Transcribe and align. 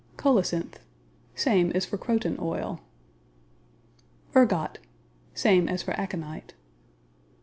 Colocynth 0.17 0.79
Same 1.35 1.69
as 1.73 1.85
for 1.85 1.95
croton 1.95 2.35
oil. 2.41 2.81
Ergot 4.35 4.79
Same 5.35 5.69
as 5.69 5.83
for 5.83 5.91
aconite. 5.91 6.55